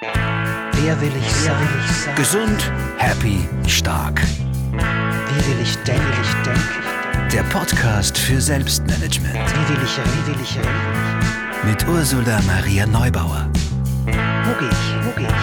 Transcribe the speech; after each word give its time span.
Wer 0.00 1.00
will 1.00 1.12
ich 1.18 1.32
sein? 1.32 1.68
Gesund, 2.16 2.70
happy, 2.98 3.48
stark. 3.66 4.20
Wie 4.20 5.46
will 5.50 5.60
ich 5.62 5.74
denken? 5.78 6.02
Wie 6.02 6.16
will 6.16 6.22
ich 6.22 6.32
denken? 6.44 7.30
Der 7.32 7.42
Podcast 7.44 8.18
für 8.18 8.40
Selbstmanagement 8.40 9.34
Wie 9.34 9.68
will 9.74 9.82
ich 9.84 9.98
reden? 9.98 10.10
Wie 10.12 10.26
will 10.34 10.40
ich 10.42 10.56
reden? 10.58 11.66
mit 11.66 11.88
Ursula 11.88 12.40
Maria 12.42 12.86
Neubauer. 12.86 13.50
Wo 14.04 14.58
gehe 14.58 14.68
ich? 14.68 15.06
Wo 15.06 15.10
gehe 15.18 15.26
ich? 15.26 15.34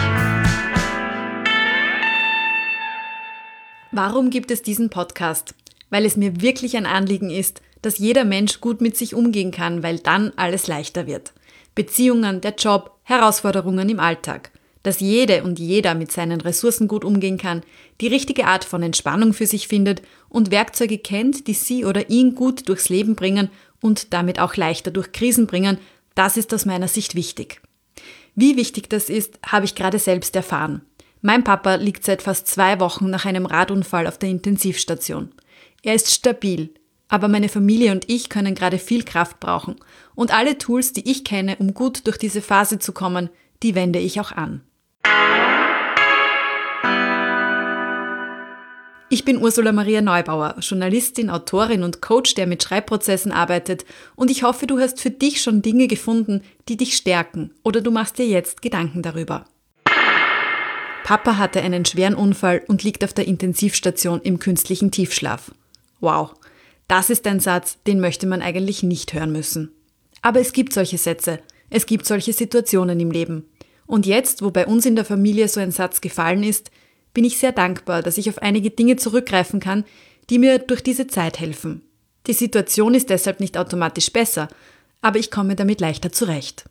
Warum 3.91 4.29
gibt 4.29 4.51
es 4.51 4.61
diesen 4.61 4.89
Podcast? 4.89 5.55
Weil 5.89 6.05
es 6.05 6.15
mir 6.15 6.41
wirklich 6.41 6.77
ein 6.77 6.85
Anliegen 6.85 7.29
ist, 7.29 7.61
dass 7.84 8.00
jeder 8.00 8.25
Mensch 8.25 8.59
gut 8.61 8.81
mit 8.81 8.97
sich 8.97 9.13
umgehen 9.13 9.52
kann, 9.52 9.83
weil 9.83 10.00
dann 10.00 10.32
alles 10.36 10.65
leichter 10.65 11.05
wird. 11.05 11.33
Beziehungen, 11.75 12.41
der 12.41 12.55
Job, 12.55 12.97
Herausforderungen 13.04 13.89
im 13.89 14.00
Alltag. 14.00 14.51
Dass 14.82 15.00
jede 15.00 15.43
und 15.43 15.59
jeder 15.59 15.93
mit 15.93 16.11
seinen 16.11 16.42
Ressourcen 16.42 16.87
gut 16.87 17.06
umgehen 17.06 17.37
kann, 17.37 17.61
die 18.01 18.07
richtige 18.07 18.47
Art 18.47 18.65
von 18.65 18.83
Entspannung 18.83 19.33
für 19.33 19.46
sich 19.46 19.68
findet 19.68 20.01
und 20.29 20.50
Werkzeuge 20.50 20.97
kennt, 20.97 21.47
die 21.47 21.54
sie 21.54 21.86
oder 21.86 22.09
ihn 22.09 22.36
gut 22.36 22.68
durchs 22.68 22.89
Leben 22.89 23.15
bringen 23.15 23.50
und 23.82 24.14
damit 24.14 24.39
auch 24.39 24.56
leichter 24.56 24.92
durch 24.92 25.11
Krisen 25.11 25.45
bringen, 25.45 25.78
das 26.15 26.37
ist 26.37 26.54
aus 26.54 26.65
meiner 26.65 26.87
Sicht 26.87 27.15
wichtig. 27.15 27.61
Wie 28.36 28.57
wichtig 28.57 28.89
das 28.89 29.09
ist, 29.09 29.39
habe 29.45 29.65
ich 29.65 29.75
gerade 29.75 30.00
selbst 30.00 30.36
erfahren. 30.36 30.81
Mein 31.21 31.43
Papa 31.43 31.75
liegt 31.75 32.03
seit 32.03 32.22
fast 32.22 32.47
zwei 32.47 32.80
Wochen 32.80 33.09
nach 33.09 33.25
einem 33.25 33.45
Radunfall 33.45 34.08
auf 34.08 34.17
der 34.17 34.30
Intensivstation. 34.30 35.31
Er 35.81 35.95
ist 35.95 36.11
stabil, 36.11 36.73
aber 37.13 37.27
meine 37.27 37.47
Familie 37.47 37.91
und 37.91 38.09
ich 38.09 38.27
können 38.27 38.55
gerade 38.55 38.80
viel 38.80 39.03
Kraft 39.03 39.39
brauchen. 39.39 39.75
Und 40.16 40.33
alle 40.33 40.58
Tools, 40.58 40.94
die 40.94 41.08
ich 41.08 41.23
kenne, 41.23 41.58
um 41.59 41.75
gut 41.75 42.08
durch 42.08 42.17
diese 42.17 42.41
Phase 42.41 42.80
zu 42.80 42.91
kommen, 42.91 43.30
die 43.61 43.75
wende 43.75 43.99
ich 43.99 44.19
auch 44.19 44.31
an. 44.31 44.61
Ich 49.11 49.23
bin 49.25 49.39
Ursula 49.39 49.72
Maria 49.72 50.02
Neubauer, 50.02 50.55
Journalistin, 50.59 51.30
Autorin 51.30 51.83
und 51.83 52.02
Coach, 52.02 52.33
der 52.33 52.47
mit 52.47 52.64
Schreibprozessen 52.64 53.31
arbeitet 53.31 53.86
und 54.16 54.31
ich 54.31 54.42
hoffe, 54.42 54.66
du 54.66 54.80
hast 54.80 55.00
für 55.00 55.11
dich 55.11 55.44
schon 55.44 55.61
Dinge 55.61 55.86
gefunden, 55.86 56.42
die 56.67 56.77
dich 56.77 56.98
stärken 56.98 57.52
oder 57.64 57.81
du 57.81 57.92
machst 57.92 58.17
dir 58.17 58.25
jetzt 58.25 58.64
Gedanken 58.64 59.03
darüber. 59.03 59.45
Papa 61.03 61.38
hatte 61.38 61.61
einen 61.61 61.86
schweren 61.86 62.16
Unfall 62.16 62.64
und 62.67 62.81
liegt 62.81 63.03
auf 63.03 63.14
der 63.14 63.27
Intensivstation 63.27 64.20
im 64.23 64.39
künstlichen 64.39 64.89
Tiefschlaf. 64.89 65.52
Wow, 66.00 66.33
das 66.88 67.09
ist 67.09 67.26
ein 67.28 67.39
Satz, 67.39 67.78
den 67.88 68.00
möchte 68.00 68.28
man 68.28 68.42
eigentlich 68.42 68.84
nicht 68.84 69.14
hören 69.14 69.31
müssen. 69.31 69.72
Aber 70.22 70.39
es 70.39 70.53
gibt 70.53 70.73
solche 70.73 70.98
Sätze, 70.98 71.39
es 71.70 71.86
gibt 71.86 72.06
solche 72.06 72.34
Situationen 72.34 73.00
im 73.00 73.12
Leben. 73.12 73.45
Und 73.86 74.06
jetzt, 74.06 74.42
wo 74.42 74.52
bei 74.52 74.66
uns 74.66 74.86
in 74.86 74.95
der 74.95 75.06
Familie 75.06 75.48
so 75.48 75.59
ein 75.59 75.72
Satz 75.72 76.02
gefallen 76.02 76.44
ist, 76.44 76.72
bin 77.14 77.26
ich 77.26 77.38
sehr 77.38 77.52
dankbar, 77.52 78.02
dass 78.02 78.17
ich 78.17 78.30
auf 78.30 78.39
einige 78.39 78.70
Dinge 78.70 78.95
zurückgreifen 78.95 79.59
kann, 79.59 79.86
die 80.30 80.39
mir 80.39 80.59
durch 80.59 80.81
diese 80.81 81.08
Zeit 81.08 81.39
helfen. 81.39 81.81
Die 82.28 82.34
Situation 82.34 82.94
ist 82.94 83.09
deshalb 83.09 83.39
nicht 83.39 83.58
automatisch 83.58 84.11
besser, 84.11 84.48
aber 85.02 85.20
ich 85.20 85.30
komme 85.30 85.56
damit 85.56 85.81
leichter 85.81 86.11
zurecht. 86.11 86.66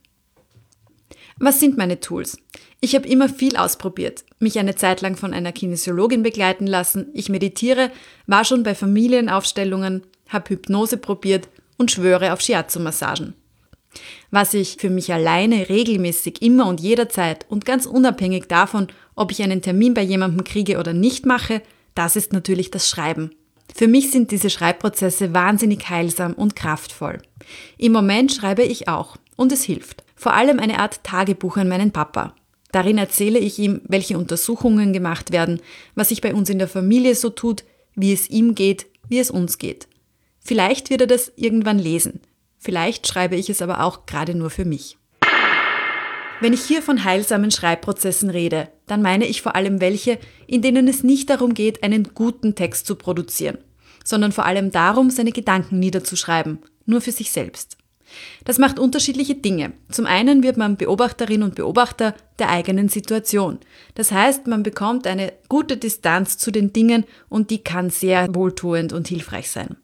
Was 1.39 1.61
sind 1.61 1.77
meine 1.77 2.01
Tools? 2.01 2.39
Ich 2.85 2.97
habe 2.97 3.07
immer 3.07 3.29
viel 3.29 3.57
ausprobiert, 3.57 4.25
mich 4.41 4.59
eine 4.59 4.75
Zeit 4.75 5.03
lang 5.03 5.17
von 5.17 5.33
einer 5.33 5.53
Kinesiologin 5.53 6.25
begleiten 6.25 6.67
lassen, 6.67 7.07
ich 7.15 7.29
meditiere, 7.29 7.93
war 8.27 8.45
schon 8.45 8.65
bei 8.65 8.75
Familienaufstellungen, 8.75 10.03
habe 10.29 10.51
Hypnose 10.51 10.97
probiert 10.97 11.49
und 11.79 11.93
schwöre 11.93 12.33
auf 12.33 12.41
Shiatsu-Massagen. 12.41 13.35
Was 14.33 14.53
ich 14.53 14.79
für 14.81 14.91
mich 14.91 15.13
alleine 15.13 15.69
regelmäßig 15.69 16.43
immer 16.43 16.67
und 16.67 16.81
jederzeit 16.81 17.47
und 17.49 17.65
ganz 17.65 17.87
unabhängig 17.87 18.49
davon, 18.49 18.89
ob 19.15 19.31
ich 19.31 19.45
einen 19.45 19.63
Termin 19.63 19.95
bei 19.95 20.03
jemandem 20.03 20.43
kriege 20.43 20.81
oder 20.81 20.93
nicht 20.93 21.25
mache, 21.25 21.63
das 21.95 22.17
ist 22.17 22.33
natürlich 22.33 22.73
das 22.73 22.89
Schreiben. 22.89 23.31
Für 23.73 23.87
mich 23.87 24.11
sind 24.11 24.33
diese 24.33 24.51
Schreibprozesse 24.51 25.33
wahnsinnig 25.33 25.89
heilsam 25.89 26.33
und 26.33 26.57
kraftvoll. 26.57 27.19
Im 27.79 27.93
Moment 27.93 28.33
schreibe 28.33 28.65
ich 28.65 28.89
auch 28.89 29.19
und 29.37 29.53
es 29.53 29.63
hilft. 29.63 30.03
Vor 30.17 30.35
allem 30.35 30.59
eine 30.59 30.81
Art 30.81 31.05
Tagebuch 31.05 31.59
an 31.59 31.69
meinen 31.69 31.93
Papa. 31.93 32.35
Darin 32.73 32.99
erzähle 32.99 33.39
ich 33.39 33.59
ihm, 33.59 33.83
welche 33.87 34.19
Untersuchungen 34.19 34.93
gemacht 34.93 35.31
werden, 35.31 35.61
was 35.95 36.09
sich 36.09 36.21
bei 36.23 36.35
uns 36.35 36.51
in 36.51 36.59
der 36.59 36.69
Familie 36.69 37.15
so 37.15 37.31
tut, 37.31 37.65
wie 37.95 38.13
es 38.13 38.29
ihm 38.31 38.55
geht, 38.55 38.87
wie 39.09 39.19
es 39.19 39.31
uns 39.31 39.59
geht. 39.59 39.87
Vielleicht 40.41 40.91
wird 40.91 41.03
er 41.03 41.07
das 41.07 41.33
irgendwann 41.37 41.79
lesen. 41.79 42.21
Vielleicht 42.59 43.07
schreibe 43.07 43.37
ich 43.37 43.51
es 43.51 43.61
aber 43.61 43.85
auch 43.85 44.07
gerade 44.07 44.35
nur 44.35 44.51
für 44.51 44.65
mich. 44.65 44.97
Wenn 46.41 46.55
ich 46.55 46.63
hier 46.63 46.83
von 46.83 47.05
heilsamen 47.05 47.53
Schreibprozessen 47.53 48.31
rede, 48.31 48.69
dann 48.87 49.03
meine 49.03 49.27
ich 49.27 49.43
vor 49.43 49.55
allem 49.55 49.81
welche, 49.81 50.19
in 50.49 50.63
denen 50.63 50.89
es 50.89 51.05
nicht 51.05 51.31
darum 51.31 51.55
geht, 51.55 51.85
einen 51.85 52.15
guten 52.15 52.57
Text 52.57 52.87
zu 52.87 52.97
produzieren, 52.97 53.59
sondern 54.03 54.33
vor 54.33 54.47
allem 54.47 54.73
darum, 54.73 55.11
seine 55.11 55.31
Gedanken 55.31 55.79
niederzuschreiben, 55.79 56.59
nur 56.85 57.01
für 57.01 57.13
sich 57.13 57.31
selbst. 57.31 57.77
Das 58.45 58.59
macht 58.59 58.79
unterschiedliche 58.79 59.35
Dinge. 59.35 59.73
Zum 59.91 60.07
einen 60.07 60.43
wird 60.43 60.57
man 60.57 60.77
Beobachterin 60.77 61.43
und 61.43 61.55
Beobachter 61.55 62.15
der 62.39 62.51
eigenen 62.51 62.89
Situation. 62.89 63.59
Das 63.95 64.13
heißt, 64.13 64.47
man 64.47 64.63
bekommt 64.63 65.07
eine 65.07 65.33
gute 65.49 65.77
Distanz 65.77 66.39
zu 66.39 66.51
den 66.51 66.73
Dingen 66.73 67.05
und 67.29 67.51
die 67.51 67.63
kann 67.63 67.91
sehr 67.91 68.35
wohltuend 68.35 68.93
und 68.93 69.09
hilfreich 69.09 69.51
sein. 69.51 69.77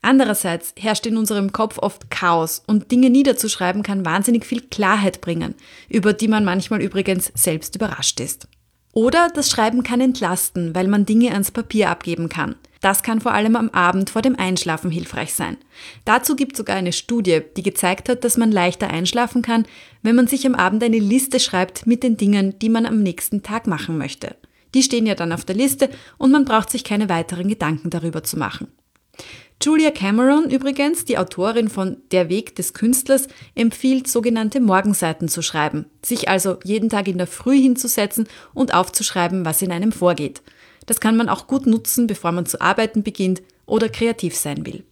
Andererseits 0.00 0.74
herrscht 0.78 1.06
in 1.06 1.16
unserem 1.16 1.52
Kopf 1.52 1.78
oft 1.78 2.10
Chaos 2.10 2.62
und 2.66 2.90
Dinge 2.90 3.10
niederzuschreiben 3.10 3.82
kann 3.82 4.04
wahnsinnig 4.04 4.46
viel 4.46 4.62
Klarheit 4.62 5.20
bringen, 5.20 5.54
über 5.88 6.12
die 6.12 6.28
man 6.28 6.44
manchmal 6.44 6.82
übrigens 6.82 7.32
selbst 7.34 7.76
überrascht 7.76 8.20
ist. 8.20 8.48
Oder 8.92 9.28
das 9.34 9.50
Schreiben 9.50 9.82
kann 9.82 10.00
entlasten, 10.00 10.74
weil 10.74 10.88
man 10.88 11.06
Dinge 11.06 11.32
ans 11.32 11.50
Papier 11.50 11.90
abgeben 11.90 12.28
kann. 12.28 12.56
Das 12.80 13.02
kann 13.02 13.20
vor 13.20 13.32
allem 13.32 13.56
am 13.56 13.70
Abend 13.70 14.10
vor 14.10 14.22
dem 14.22 14.36
Einschlafen 14.38 14.90
hilfreich 14.90 15.34
sein. 15.34 15.56
Dazu 16.04 16.36
gibt 16.36 16.52
es 16.52 16.58
sogar 16.58 16.76
eine 16.76 16.92
Studie, 16.92 17.40
die 17.56 17.62
gezeigt 17.62 18.08
hat, 18.08 18.22
dass 18.24 18.36
man 18.36 18.52
leichter 18.52 18.88
einschlafen 18.88 19.42
kann, 19.42 19.66
wenn 20.02 20.14
man 20.14 20.28
sich 20.28 20.46
am 20.46 20.54
Abend 20.54 20.82
eine 20.84 20.98
Liste 20.98 21.40
schreibt 21.40 21.86
mit 21.86 22.02
den 22.02 22.16
Dingen, 22.16 22.58
die 22.60 22.68
man 22.68 22.86
am 22.86 23.02
nächsten 23.02 23.42
Tag 23.42 23.66
machen 23.66 23.98
möchte. 23.98 24.36
Die 24.74 24.82
stehen 24.82 25.06
ja 25.06 25.14
dann 25.14 25.32
auf 25.32 25.44
der 25.44 25.56
Liste 25.56 25.90
und 26.18 26.30
man 26.30 26.44
braucht 26.44 26.70
sich 26.70 26.84
keine 26.84 27.08
weiteren 27.08 27.48
Gedanken 27.48 27.90
darüber 27.90 28.22
zu 28.22 28.38
machen. 28.38 28.68
Julia 29.60 29.90
Cameron 29.90 30.50
übrigens, 30.50 31.04
die 31.04 31.18
Autorin 31.18 31.68
von 31.68 31.96
Der 32.12 32.28
Weg 32.28 32.54
des 32.54 32.74
Künstlers, 32.74 33.26
empfiehlt 33.56 34.06
sogenannte 34.06 34.60
Morgenseiten 34.60 35.28
zu 35.28 35.42
schreiben, 35.42 35.86
sich 36.04 36.28
also 36.28 36.58
jeden 36.62 36.88
Tag 36.88 37.08
in 37.08 37.18
der 37.18 37.26
Früh 37.26 37.60
hinzusetzen 37.60 38.28
und 38.54 38.72
aufzuschreiben, 38.72 39.44
was 39.44 39.60
in 39.60 39.72
einem 39.72 39.90
vorgeht. 39.90 40.42
Das 40.86 41.00
kann 41.00 41.16
man 41.16 41.28
auch 41.28 41.48
gut 41.48 41.66
nutzen, 41.66 42.06
bevor 42.06 42.30
man 42.30 42.46
zu 42.46 42.60
arbeiten 42.60 43.02
beginnt 43.02 43.42
oder 43.66 43.88
kreativ 43.88 44.36
sein 44.36 44.64
will. 44.64 44.84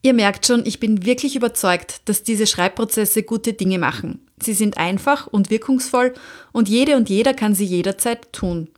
Ihr 0.00 0.14
merkt 0.14 0.46
schon, 0.46 0.66
ich 0.66 0.80
bin 0.80 1.04
wirklich 1.04 1.36
überzeugt, 1.36 2.00
dass 2.06 2.24
diese 2.24 2.46
Schreibprozesse 2.46 3.22
gute 3.22 3.52
Dinge 3.52 3.78
machen. 3.78 4.26
Sie 4.42 4.54
sind 4.54 4.78
einfach 4.78 5.28
und 5.28 5.50
wirkungsvoll 5.50 6.14
und 6.50 6.68
jede 6.68 6.96
und 6.96 7.08
jeder 7.08 7.34
kann 7.34 7.54
sie 7.54 7.66
jederzeit 7.66 8.32
tun. 8.32 8.68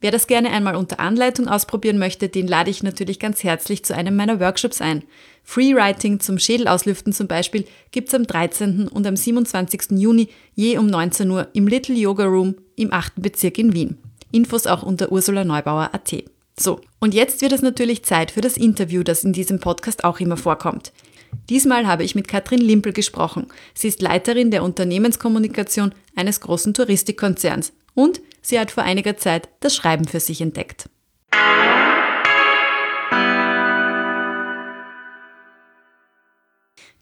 Wer 0.00 0.10
das 0.10 0.26
gerne 0.26 0.50
einmal 0.50 0.76
unter 0.76 0.98
Anleitung 0.98 1.46
ausprobieren 1.46 1.98
möchte, 1.98 2.28
den 2.28 2.48
lade 2.48 2.70
ich 2.70 2.82
natürlich 2.82 3.18
ganz 3.18 3.44
herzlich 3.44 3.84
zu 3.84 3.94
einem 3.94 4.16
meiner 4.16 4.40
Workshops 4.40 4.80
ein. 4.80 5.04
Freewriting 5.44 6.20
zum 6.20 6.38
Schädelauslüften 6.38 7.12
zum 7.12 7.26
Beispiel 7.26 7.66
gibt's 7.90 8.14
am 8.14 8.26
13. 8.26 8.88
und 8.88 9.06
am 9.06 9.16
27. 9.16 9.98
Juni 9.98 10.28
je 10.54 10.78
um 10.78 10.86
19 10.86 11.30
Uhr 11.30 11.48
im 11.52 11.66
Little 11.66 11.96
Yoga 11.96 12.24
Room 12.24 12.54
im 12.76 12.92
8. 12.92 13.14
Bezirk 13.16 13.58
in 13.58 13.74
Wien. 13.74 13.98
Infos 14.32 14.66
auch 14.66 14.82
unter 14.82 15.12
ursulaneubauer.at. 15.12 16.24
So, 16.58 16.80
und 16.98 17.14
jetzt 17.14 17.42
wird 17.42 17.52
es 17.52 17.62
natürlich 17.62 18.04
Zeit 18.04 18.30
für 18.30 18.40
das 18.40 18.56
Interview, 18.56 19.02
das 19.02 19.24
in 19.24 19.32
diesem 19.32 19.60
Podcast 19.60 20.04
auch 20.04 20.20
immer 20.20 20.36
vorkommt. 20.36 20.92
Diesmal 21.48 21.86
habe 21.86 22.04
ich 22.04 22.14
mit 22.14 22.28
Katrin 22.28 22.60
Limpel 22.60 22.92
gesprochen. 22.92 23.46
Sie 23.74 23.88
ist 23.88 24.02
Leiterin 24.02 24.50
der 24.50 24.62
Unternehmenskommunikation 24.62 25.92
eines 26.16 26.40
großen 26.40 26.74
Touristikkonzerns 26.74 27.72
und 27.94 28.20
sie 28.42 28.58
hat 28.58 28.70
vor 28.70 28.84
einiger 28.84 29.16
Zeit 29.16 29.48
das 29.60 29.74
Schreiben 29.74 30.06
für 30.06 30.20
sich 30.20 30.40
entdeckt. 30.40 30.88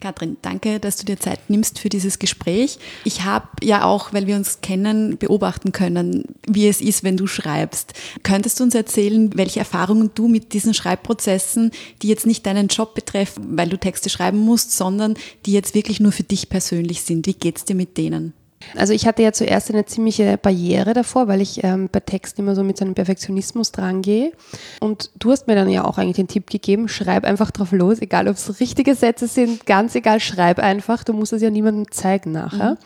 Katrin, 0.00 0.36
danke, 0.42 0.78
dass 0.78 0.96
du 0.96 1.04
dir 1.04 1.18
Zeit 1.18 1.50
nimmst 1.50 1.80
für 1.80 1.88
dieses 1.88 2.20
Gespräch. 2.20 2.78
Ich 3.04 3.24
habe 3.24 3.48
ja 3.62 3.84
auch, 3.84 4.12
weil 4.12 4.28
wir 4.28 4.36
uns 4.36 4.60
kennen, 4.60 5.18
beobachten 5.18 5.72
können, 5.72 6.24
wie 6.46 6.68
es 6.68 6.80
ist, 6.80 7.02
wenn 7.02 7.16
du 7.16 7.26
schreibst. 7.26 7.94
Könntest 8.22 8.60
du 8.60 8.64
uns 8.64 8.76
erzählen, 8.76 9.36
welche 9.36 9.58
Erfahrungen 9.58 10.12
du 10.14 10.28
mit 10.28 10.52
diesen 10.52 10.72
Schreibprozessen, 10.72 11.72
die 12.02 12.08
jetzt 12.08 12.26
nicht 12.26 12.46
deinen 12.46 12.68
Job 12.68 12.94
betreffen, 12.94 13.58
weil 13.58 13.68
du 13.68 13.76
Texte 13.76 14.08
schreiben 14.08 14.38
musst, 14.38 14.70
sondern 14.70 15.14
die 15.46 15.52
jetzt 15.52 15.74
wirklich 15.74 15.98
nur 15.98 16.12
für 16.12 16.22
dich 16.22 16.48
persönlich 16.48 17.02
sind? 17.02 17.26
Wie 17.26 17.34
geht's 17.34 17.64
dir 17.64 17.74
mit 17.74 17.96
denen? 17.96 18.34
Also 18.76 18.92
ich 18.92 19.06
hatte 19.06 19.22
ja 19.22 19.32
zuerst 19.32 19.70
eine 19.70 19.86
ziemliche 19.86 20.36
Barriere 20.36 20.92
davor, 20.92 21.28
weil 21.28 21.40
ich 21.40 21.62
ähm, 21.64 21.88
bei 21.90 22.00
Texten 22.00 22.42
immer 22.42 22.54
so 22.54 22.64
mit 22.64 22.76
so 22.76 22.84
einem 22.84 22.94
Perfektionismus 22.94 23.72
drangehe. 23.72 24.32
Und 24.80 25.10
du 25.18 25.30
hast 25.30 25.46
mir 25.46 25.54
dann 25.54 25.70
ja 25.70 25.84
auch 25.84 25.98
eigentlich 25.98 26.16
den 26.16 26.28
Tipp 26.28 26.50
gegeben, 26.50 26.88
schreib 26.88 27.24
einfach 27.24 27.50
drauf 27.50 27.72
los, 27.72 28.00
egal 28.00 28.28
ob 28.28 28.36
es 28.36 28.60
richtige 28.60 28.94
Sätze 28.94 29.28
sind, 29.28 29.66
ganz 29.66 29.94
egal, 29.94 30.20
schreib 30.20 30.58
einfach. 30.58 31.04
Du 31.04 31.12
musst 31.12 31.32
es 31.32 31.42
ja 31.42 31.50
niemandem 31.50 31.90
zeigen 31.90 32.32
nachher. 32.32 32.72
Mhm. 32.72 32.76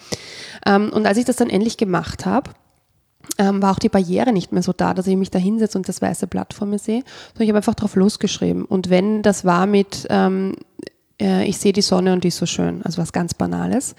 Ähm, 0.66 0.90
und 0.92 1.06
als 1.06 1.18
ich 1.18 1.24
das 1.24 1.36
dann 1.36 1.50
endlich 1.50 1.76
gemacht 1.76 2.26
habe, 2.26 2.50
ähm, 3.38 3.62
war 3.62 3.72
auch 3.72 3.78
die 3.78 3.88
Barriere 3.88 4.32
nicht 4.32 4.52
mehr 4.52 4.62
so 4.62 4.72
da, 4.72 4.94
dass 4.94 5.06
ich 5.06 5.16
mich 5.16 5.30
da 5.30 5.38
hinsetze 5.38 5.78
und 5.78 5.88
das 5.88 6.02
weiße 6.02 6.26
Blatt 6.26 6.54
vor 6.54 6.66
mir 6.66 6.78
sehe, 6.78 7.02
sondern 7.32 7.44
ich 7.44 7.48
habe 7.48 7.58
einfach 7.58 7.74
drauf 7.74 7.96
losgeschrieben. 7.96 8.64
Und 8.64 8.90
wenn 8.90 9.22
das 9.22 9.44
war 9.44 9.66
mit, 9.66 10.06
ähm, 10.10 10.56
äh, 11.22 11.44
ich 11.44 11.58
sehe 11.58 11.72
die 11.72 11.82
Sonne 11.82 12.12
und 12.12 12.24
die 12.24 12.28
ist 12.28 12.36
so 12.36 12.46
schön, 12.46 12.82
also 12.82 13.00
was 13.00 13.12
ganz 13.12 13.34
Banales. 13.34 13.94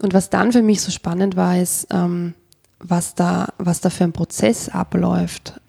Und 0.00 0.12
was 0.14 0.30
dann 0.30 0.52
für 0.52 0.62
mich 0.62 0.80
so 0.80 0.90
spannend 0.90 1.36
war, 1.36 1.58
ist, 1.58 1.86
ähm, 1.90 2.34
was, 2.80 3.14
da, 3.14 3.48
was 3.58 3.80
da 3.80 3.90
für 3.90 4.04
ein 4.04 4.12
Prozess 4.12 4.68
abläuft. 4.68 5.60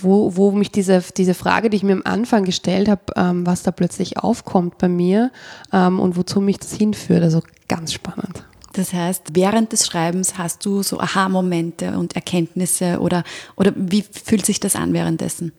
Wo, 0.00 0.36
wo 0.36 0.50
mich 0.50 0.70
diese, 0.72 1.02
diese 1.16 1.34
Frage, 1.34 1.70
die 1.70 1.76
ich 1.76 1.82
mir 1.82 1.92
am 1.92 2.02
Anfang 2.04 2.44
gestellt 2.44 2.88
habe, 2.88 3.02
ähm, 3.14 3.46
was 3.46 3.62
da 3.62 3.70
plötzlich 3.70 4.18
aufkommt 4.18 4.78
bei 4.78 4.88
mir 4.88 5.30
ähm, 5.72 6.00
und 6.00 6.16
wozu 6.16 6.40
mich 6.40 6.58
das 6.58 6.72
hinführt. 6.72 7.22
Also 7.22 7.42
ganz 7.68 7.92
spannend. 7.92 8.44
Das 8.72 8.92
heißt, 8.92 9.34
während 9.34 9.72
des 9.72 9.86
Schreibens 9.86 10.38
hast 10.38 10.64
du 10.64 10.82
so 10.82 10.98
Aha-Momente 10.98 11.98
und 11.98 12.16
Erkenntnisse 12.16 13.00
oder, 13.00 13.22
oder 13.54 13.72
wie 13.76 14.02
fühlt 14.02 14.46
sich 14.46 14.60
das 14.60 14.76
an 14.76 14.92
währenddessen? 14.92 15.52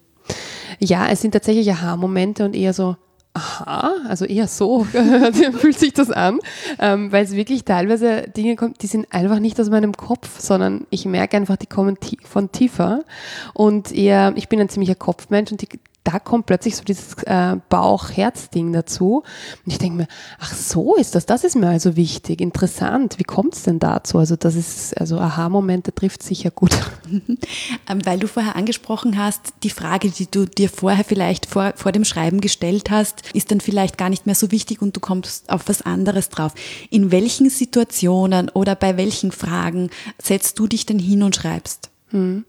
Ja, 0.79 1.07
es 1.07 1.21
sind 1.21 1.31
tatsächlich 1.31 1.71
Aha-Momente 1.71 2.43
und 2.43 2.55
eher 2.55 2.73
so, 2.73 2.97
aha, 3.33 3.95
also 4.07 4.25
eher 4.25 4.47
so 4.47 4.83
fühlt 5.53 5.79
sich 5.79 5.93
das 5.93 6.11
an, 6.11 6.39
ähm, 6.79 7.11
weil 7.11 7.23
es 7.23 7.35
wirklich 7.35 7.65
teilweise 7.65 8.23
Dinge 8.29 8.55
kommt, 8.55 8.81
die 8.83 8.87
sind 8.87 9.11
einfach 9.11 9.39
nicht 9.39 9.59
aus 9.59 9.69
meinem 9.69 9.93
Kopf, 9.93 10.39
sondern 10.39 10.85
ich 10.91 11.05
merke 11.05 11.37
einfach, 11.37 11.57
die 11.57 11.65
kommen 11.65 11.97
von 12.23 12.51
tiefer. 12.51 13.03
Und 13.53 13.91
eher, 13.91 14.33
ich 14.35 14.49
bin 14.49 14.59
ein 14.59 14.69
ziemlicher 14.69 14.95
Kopfmensch 14.95 15.51
und 15.51 15.61
die, 15.61 15.79
da 16.03 16.19
kommt 16.19 16.45
plötzlich 16.45 16.75
so 16.75 16.83
dieses 16.83 17.13
äh, 17.23 17.55
Bauch-Herz-Ding 17.69 18.73
dazu. 18.73 19.23
Und 19.65 19.71
ich 19.71 19.77
denke 19.77 19.97
mir, 19.97 20.07
ach 20.39 20.53
so 20.53 20.95
ist 20.95 21.15
das, 21.15 21.25
das 21.25 21.43
ist 21.43 21.55
mir 21.55 21.69
also 21.69 21.95
wichtig, 21.95 22.41
interessant. 22.41 23.19
Wie 23.19 23.23
kommt 23.23 23.55
es 23.55 23.63
denn 23.63 23.79
dazu? 23.79 24.17
Also 24.17 24.35
das 24.35 24.55
ist, 24.55 24.99
also 24.99 25.17
Aha-Momente 25.17 25.93
trifft 25.93 26.23
sicher 26.23 26.51
gut. 26.51 26.71
Ähm, 27.89 28.05
weil 28.05 28.19
du 28.19 28.27
vorher 28.27 28.55
angesprochen 28.55 29.17
hast, 29.17 29.53
die 29.63 29.69
Frage, 29.69 30.09
die 30.09 30.29
du 30.29 30.45
dir 30.45 30.69
vorher 30.69 31.03
vielleicht 31.03 31.45
vor, 31.45 31.73
vor 31.75 31.91
dem 31.91 32.05
Schreiben 32.05 32.39
gestellt 32.39 32.89
hast, 32.89 33.23
ist 33.33 33.51
dann 33.51 33.59
vielleicht 33.59 33.97
gar 33.97 34.09
nicht 34.09 34.25
mehr 34.25 34.35
so 34.35 34.51
wichtig 34.51 34.81
und 34.81 34.95
du 34.95 34.99
kommst 34.99 35.49
auf 35.49 35.67
was 35.67 35.81
anderes 35.81 36.29
drauf. 36.29 36.53
In 36.89 37.11
welchen 37.11 37.49
Situationen 37.49 38.49
oder 38.49 38.75
bei 38.75 38.97
welchen 38.97 39.31
Fragen 39.31 39.89
setzt 40.21 40.59
du 40.59 40.67
dich 40.67 40.85
denn 40.85 40.99
hin 40.99 41.23
und 41.23 41.35
schreibst? 41.35 41.92
Hm. 42.13 42.45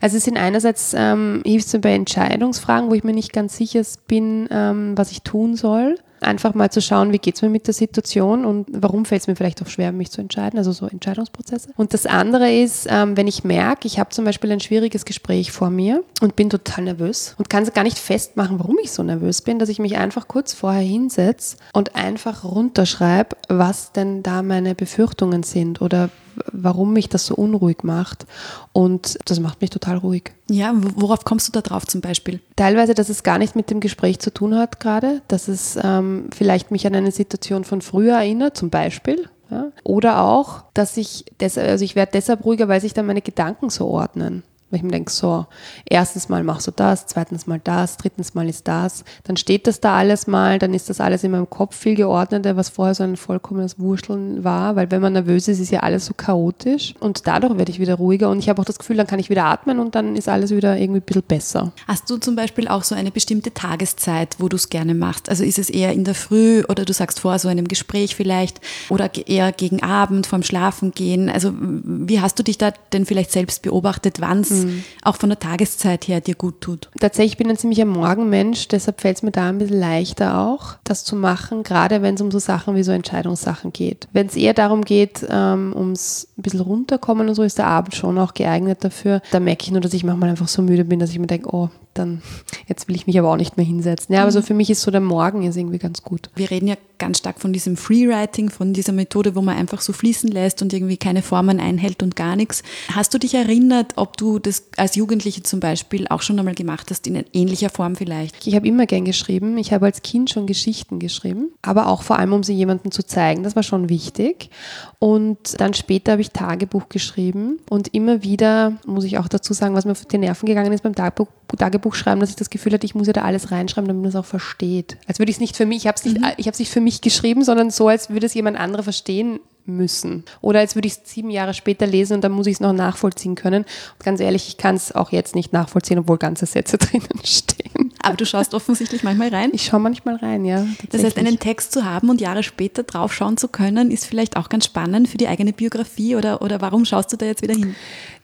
Also 0.00 0.16
es 0.16 0.24
sind 0.24 0.38
einerseits 0.38 0.94
ähm, 0.96 1.42
hilft 1.44 1.66
es 1.66 1.80
bei 1.80 1.92
Entscheidungsfragen, 1.92 2.88
wo 2.88 2.94
ich 2.94 3.04
mir 3.04 3.12
nicht 3.12 3.32
ganz 3.32 3.56
sicher 3.56 3.82
bin, 4.06 4.48
ähm, 4.50 4.96
was 4.96 5.10
ich 5.10 5.22
tun 5.22 5.56
soll. 5.56 5.96
Einfach 6.20 6.54
mal 6.54 6.70
zu 6.70 6.80
schauen, 6.80 7.12
wie 7.12 7.18
geht 7.18 7.36
es 7.36 7.42
mir 7.42 7.48
mit 7.48 7.66
der 7.68 7.74
Situation 7.74 8.44
und 8.44 8.66
warum 8.72 9.04
fällt 9.04 9.22
es 9.22 9.28
mir 9.28 9.36
vielleicht 9.36 9.62
auch 9.62 9.68
schwer, 9.68 9.92
mich 9.92 10.10
zu 10.10 10.20
entscheiden, 10.20 10.58
also 10.58 10.72
so 10.72 10.86
Entscheidungsprozesse. 10.86 11.70
Und 11.76 11.94
das 11.94 12.06
andere 12.06 12.52
ist, 12.52 12.88
ähm, 12.90 13.16
wenn 13.16 13.28
ich 13.28 13.44
merke, 13.44 13.86
ich 13.86 14.00
habe 14.00 14.10
zum 14.10 14.24
Beispiel 14.24 14.50
ein 14.50 14.58
schwieriges 14.60 15.04
Gespräch 15.04 15.52
vor 15.52 15.70
mir 15.70 16.02
und 16.20 16.34
bin 16.34 16.50
total 16.50 16.84
nervös 16.84 17.34
und 17.38 17.50
kann 17.50 17.64
gar 17.72 17.84
nicht 17.84 17.98
festmachen, 17.98 18.58
warum 18.58 18.78
ich 18.82 18.90
so 18.90 19.02
nervös 19.04 19.42
bin, 19.42 19.60
dass 19.60 19.68
ich 19.68 19.78
mich 19.78 19.96
einfach 19.96 20.26
kurz 20.26 20.54
vorher 20.54 20.82
hinsetze 20.82 21.56
und 21.72 21.94
einfach 21.94 22.44
runterschreibe, 22.44 23.36
was 23.48 23.92
denn 23.92 24.22
da 24.24 24.42
meine 24.42 24.74
Befürchtungen 24.74 25.44
sind 25.44 25.80
oder 25.82 26.10
warum 26.52 26.92
mich 26.92 27.08
das 27.08 27.26
so 27.26 27.34
unruhig 27.34 27.82
macht. 27.82 28.26
Und 28.72 29.18
das 29.26 29.40
macht 29.40 29.60
mich 29.60 29.70
total 29.70 29.98
ruhig. 29.98 30.32
Ja, 30.50 30.72
worauf 30.74 31.24
kommst 31.24 31.48
du 31.48 31.52
da 31.52 31.60
drauf 31.60 31.86
zum 31.86 32.00
Beispiel? 32.00 32.40
Teilweise, 32.56 32.94
dass 32.94 33.08
es 33.08 33.22
gar 33.22 33.38
nicht 33.38 33.56
mit 33.56 33.70
dem 33.70 33.80
Gespräch 33.80 34.18
zu 34.18 34.32
tun 34.32 34.54
hat 34.56 34.80
gerade, 34.80 35.22
dass 35.28 35.48
es 35.48 35.78
ähm, 35.82 36.28
vielleicht 36.34 36.70
mich 36.70 36.86
an 36.86 36.94
eine 36.94 37.12
Situation 37.12 37.64
von 37.64 37.82
früher 37.82 38.16
erinnert, 38.16 38.56
zum 38.56 38.70
Beispiel. 38.70 39.28
Ja? 39.50 39.72
Oder 39.84 40.22
auch, 40.22 40.64
dass 40.74 40.96
ich, 40.96 41.24
deshalb, 41.40 41.68
also 41.68 41.84
ich 41.84 41.96
werde 41.96 42.12
deshalb 42.12 42.44
ruhiger, 42.44 42.68
weil 42.68 42.80
sich 42.80 42.94
dann 42.94 43.06
meine 43.06 43.22
Gedanken 43.22 43.70
so 43.70 43.86
ordnen. 43.86 44.42
Weil 44.70 44.78
ich 44.78 44.82
mir 44.82 44.90
denke, 44.90 45.10
so, 45.10 45.46
erstens 45.86 46.28
mal 46.28 46.44
machst 46.44 46.66
du 46.66 46.70
das, 46.70 47.06
zweitens 47.06 47.46
mal 47.46 47.60
das, 47.62 47.96
drittens 47.96 48.34
mal 48.34 48.46
ist 48.48 48.68
das. 48.68 49.02
Dann 49.24 49.38
steht 49.38 49.66
das 49.66 49.80
da 49.80 49.96
alles 49.96 50.26
mal, 50.26 50.58
dann 50.58 50.74
ist 50.74 50.90
das 50.90 51.00
alles 51.00 51.24
in 51.24 51.30
meinem 51.30 51.48
Kopf 51.48 51.74
viel 51.74 51.94
geordneter, 51.94 52.56
was 52.56 52.68
vorher 52.68 52.94
so 52.94 53.02
ein 53.02 53.16
vollkommenes 53.16 53.78
Wurschteln 53.78 54.44
war. 54.44 54.76
Weil 54.76 54.90
wenn 54.90 55.00
man 55.00 55.14
nervös 55.14 55.48
ist, 55.48 55.58
ist 55.58 55.70
ja 55.70 55.80
alles 55.80 56.04
so 56.04 56.12
chaotisch. 56.12 56.94
Und 57.00 57.26
dadurch 57.26 57.56
werde 57.56 57.70
ich 57.70 57.80
wieder 57.80 57.94
ruhiger 57.94 58.28
und 58.28 58.40
ich 58.40 58.50
habe 58.50 58.60
auch 58.60 58.66
das 58.66 58.78
Gefühl, 58.78 58.96
dann 58.96 59.06
kann 59.06 59.18
ich 59.18 59.30
wieder 59.30 59.44
atmen 59.44 59.78
und 59.78 59.94
dann 59.94 60.16
ist 60.16 60.28
alles 60.28 60.50
wieder 60.50 60.76
irgendwie 60.76 61.00
ein 61.00 61.06
bisschen 61.06 61.22
besser. 61.22 61.72
Hast 61.86 62.10
du 62.10 62.18
zum 62.18 62.36
Beispiel 62.36 62.68
auch 62.68 62.84
so 62.84 62.94
eine 62.94 63.10
bestimmte 63.10 63.54
Tageszeit, 63.54 64.36
wo 64.38 64.48
du 64.48 64.56
es 64.56 64.68
gerne 64.68 64.94
machst? 64.94 65.30
Also 65.30 65.44
ist 65.44 65.58
es 65.58 65.70
eher 65.70 65.94
in 65.94 66.04
der 66.04 66.14
Früh 66.14 66.62
oder 66.68 66.84
du 66.84 66.92
sagst 66.92 67.20
vor 67.20 67.38
so 67.38 67.48
einem 67.48 67.68
Gespräch 67.68 68.14
vielleicht 68.14 68.60
oder 68.90 69.10
eher 69.26 69.52
gegen 69.52 69.82
Abend, 69.82 70.26
vorm 70.26 70.42
Schlafen 70.42 70.92
gehen? 70.92 71.30
Also 71.30 71.52
wie 71.58 72.20
hast 72.20 72.38
du 72.38 72.42
dich 72.42 72.58
da 72.58 72.72
denn 72.92 73.06
vielleicht 73.06 73.32
selbst 73.32 73.62
beobachtet, 73.62 74.20
wann 74.20 74.40
es 74.40 74.57
mhm. 74.66 74.84
auch 75.02 75.16
von 75.16 75.28
der 75.28 75.38
Tageszeit 75.38 76.08
her 76.08 76.20
dir 76.20 76.34
gut 76.34 76.60
tut. 76.60 76.90
Tatsächlich 77.00 77.36
bin 77.36 77.48
ich 77.48 77.54
ein 77.54 77.58
ziemlicher 77.58 77.84
Morgenmensch, 77.84 78.68
deshalb 78.68 79.00
fällt 79.00 79.16
es 79.16 79.22
mir 79.22 79.30
da 79.30 79.48
ein 79.48 79.58
bisschen 79.58 79.80
leichter 79.80 80.40
auch, 80.40 80.74
das 80.84 81.04
zu 81.04 81.16
machen, 81.16 81.62
gerade 81.62 82.02
wenn 82.02 82.14
es 82.14 82.20
um 82.20 82.30
so 82.30 82.38
Sachen 82.38 82.74
wie 82.74 82.82
so 82.82 82.92
Entscheidungssachen 82.92 83.72
geht. 83.72 84.08
Wenn 84.12 84.26
es 84.26 84.36
eher 84.36 84.54
darum 84.54 84.84
geht, 84.84 85.26
ähm, 85.28 85.72
ums 85.76 86.28
ein 86.36 86.42
bisschen 86.42 86.60
runterkommen 86.60 87.28
und 87.28 87.34
so, 87.34 87.42
ist 87.42 87.58
der 87.58 87.66
Abend 87.66 87.94
schon 87.94 88.18
auch 88.18 88.34
geeignet 88.34 88.84
dafür. 88.84 89.22
Da 89.30 89.40
merke 89.40 89.64
ich 89.64 89.70
nur, 89.70 89.80
dass 89.80 89.94
ich 89.94 90.04
manchmal 90.04 90.30
einfach 90.30 90.48
so 90.48 90.62
müde 90.62 90.84
bin, 90.84 90.98
dass 90.98 91.10
ich 91.10 91.18
mir 91.18 91.26
denke, 91.26 91.54
oh, 91.54 91.68
dann 91.94 92.22
jetzt 92.66 92.88
will 92.88 92.96
ich 92.96 93.06
mich 93.06 93.18
aber 93.18 93.30
auch 93.30 93.36
nicht 93.36 93.56
mehr 93.56 93.66
hinsetzen. 93.66 94.14
Ja, 94.14 94.22
aber 94.22 94.30
so 94.30 94.40
mhm. 94.40 94.44
für 94.44 94.54
mich 94.54 94.70
ist 94.70 94.82
so 94.82 94.90
der 94.90 95.00
Morgen 95.00 95.42
ist 95.42 95.56
irgendwie 95.56 95.78
ganz 95.78 96.02
gut. 96.02 96.30
Wir 96.34 96.50
reden 96.50 96.68
ja 96.68 96.76
ganz 96.98 97.18
stark 97.18 97.40
von 97.40 97.52
diesem 97.52 97.76
Freewriting, 97.76 98.50
von 98.50 98.72
dieser 98.72 98.92
Methode, 98.92 99.34
wo 99.34 99.40
man 99.40 99.56
einfach 99.56 99.80
so 99.80 99.92
fließen 99.92 100.30
lässt 100.30 100.62
und 100.62 100.72
irgendwie 100.72 100.96
keine 100.96 101.22
Formen 101.22 101.60
einhält 101.60 102.02
und 102.02 102.16
gar 102.16 102.36
nichts. 102.36 102.62
Hast 102.92 103.14
du 103.14 103.18
dich 103.18 103.34
erinnert, 103.34 103.92
ob 103.96 104.16
du 104.16 104.38
das 104.38 104.64
als 104.76 104.96
Jugendliche 104.96 105.42
zum 105.42 105.60
Beispiel 105.60 106.08
auch 106.08 106.22
schon 106.22 106.38
einmal 106.38 106.54
gemacht 106.54 106.90
hast, 106.90 107.06
in 107.06 107.24
ähnlicher 107.32 107.70
Form 107.70 107.96
vielleicht? 107.96 108.46
Ich 108.46 108.54
habe 108.54 108.66
immer 108.66 108.86
gern 108.86 109.04
geschrieben. 109.04 109.56
Ich 109.58 109.72
habe 109.72 109.86
als 109.86 110.02
Kind 110.02 110.30
schon 110.30 110.46
Geschichten 110.46 110.98
geschrieben, 110.98 111.52
aber 111.62 111.86
auch 111.86 112.02
vor 112.02 112.18
allem, 112.18 112.32
um 112.32 112.42
sie 112.42 112.54
jemandem 112.54 112.90
zu 112.90 113.06
zeigen. 113.06 113.42
Das 113.42 113.56
war 113.56 113.62
schon 113.62 113.88
wichtig. 113.88 114.50
Und 114.98 115.60
dann 115.60 115.74
später 115.74 116.12
habe 116.12 116.22
ich 116.22 116.30
Tagebuch 116.30 116.88
geschrieben 116.88 117.58
und 117.70 117.94
immer 117.94 118.22
wieder, 118.22 118.78
muss 118.84 119.04
ich 119.04 119.18
auch 119.18 119.28
dazu 119.28 119.52
sagen, 119.54 119.74
was 119.74 119.84
mir 119.84 119.92
auf 119.92 120.04
die 120.04 120.18
Nerven 120.18 120.46
gegangen 120.46 120.72
ist 120.72 120.82
beim 120.82 120.94
Tagebuch, 120.94 121.28
Tagebuch 121.56 121.77
schreiben, 121.94 122.20
dass 122.20 122.30
ich 122.30 122.36
das 122.36 122.50
Gefühl 122.50 122.72
hatte, 122.72 122.86
ich 122.86 122.94
muss 122.94 123.06
ja 123.06 123.12
da 123.12 123.22
alles 123.22 123.50
reinschreiben, 123.50 123.88
damit 123.88 124.02
man 124.02 124.08
es 124.08 124.16
auch 124.16 124.24
versteht. 124.24 124.96
Als 125.06 125.18
würde 125.18 125.30
ich 125.30 125.36
es 125.36 125.40
nicht 125.40 125.56
für 125.56 125.66
mich, 125.66 125.78
ich 125.78 125.86
habe 125.86 125.96
es 125.96 126.04
nicht, 126.04 126.20
mhm. 126.20 126.52
nicht 126.58 126.70
für 126.70 126.80
mich 126.80 127.00
geschrieben, 127.00 127.44
sondern 127.44 127.70
so, 127.70 127.88
als 127.88 128.10
würde 128.10 128.26
es 128.26 128.34
jemand 128.34 128.58
anderer 128.58 128.82
verstehen 128.82 129.40
müssen. 129.68 130.24
Oder 130.40 130.60
als 130.60 130.74
würde 130.74 130.88
ich 130.88 130.94
es 130.94 131.00
sieben 131.04 131.30
Jahre 131.30 131.54
später 131.54 131.86
lesen 131.86 132.14
und 132.14 132.24
dann 132.24 132.32
muss 132.32 132.46
ich 132.46 132.54
es 132.54 132.60
noch 132.60 132.72
nachvollziehen 132.72 133.34
können. 133.34 133.64
Und 133.64 134.04
ganz 134.04 134.20
ehrlich, 134.20 134.48
ich 134.48 134.56
kann 134.56 134.74
es 134.74 134.92
auch 134.92 135.12
jetzt 135.12 135.34
nicht 135.34 135.52
nachvollziehen, 135.52 135.98
obwohl 135.98 136.18
ganze 136.18 136.46
Sätze 136.46 136.78
drinnen 136.78 137.20
stehen. 137.24 137.87
Aber 138.08 138.16
du 138.16 138.26
schaust 138.26 138.54
offensichtlich 138.54 139.02
manchmal 139.02 139.28
rein? 139.28 139.50
Ich 139.52 139.66
schaue 139.66 139.80
manchmal 139.80 140.16
rein, 140.16 140.44
ja. 140.44 140.66
Das 140.90 141.02
heißt, 141.02 141.18
einen 141.18 141.38
Text 141.38 141.72
zu 141.72 141.84
haben 141.84 142.10
und 142.10 142.20
Jahre 142.20 142.42
später 142.42 142.82
drauf 142.82 143.14
schauen 143.14 143.36
zu 143.36 143.48
können, 143.48 143.90
ist 143.90 144.06
vielleicht 144.06 144.36
auch 144.36 144.48
ganz 144.48 144.64
spannend 144.64 145.08
für 145.08 145.18
die 145.18 145.28
eigene 145.28 145.52
Biografie 145.52 146.16
oder, 146.16 146.42
oder 146.42 146.60
warum 146.60 146.84
schaust 146.84 147.12
du 147.12 147.16
da 147.16 147.26
jetzt 147.26 147.42
wieder 147.42 147.54
hin? 147.54 147.74